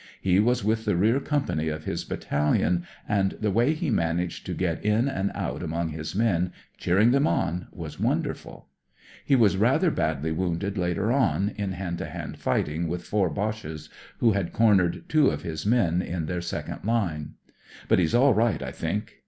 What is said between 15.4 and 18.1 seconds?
his men, in their second line. But